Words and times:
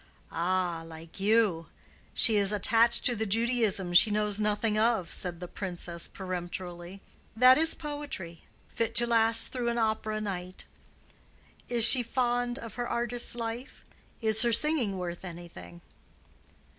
"Ah, 0.31 0.83
like 0.83 1.19
you. 1.19 1.67
She 2.15 2.35
is 2.35 2.51
attached 2.51 3.05
to 3.05 3.15
the 3.15 3.27
Judaism 3.27 3.93
she 3.93 4.09
knows 4.09 4.39
nothing 4.39 4.75
of," 4.75 5.13
said 5.13 5.39
the 5.39 5.47
Princess, 5.47 6.07
peremptorily. 6.07 7.01
"That 7.35 7.55
is 7.59 7.75
poetry—fit 7.75 8.95
to 8.95 9.05
last 9.05 9.49
through 9.51 9.69
an 9.69 9.77
opera 9.77 10.19
night. 10.19 10.65
Is 11.69 11.85
she 11.85 12.01
fond 12.01 12.57
of 12.57 12.73
her 12.81 12.87
artist's 12.89 13.35
life—is 13.35 14.41
her 14.41 14.51
singing 14.51 14.97
worth 14.97 15.23
anything?" 15.23 15.81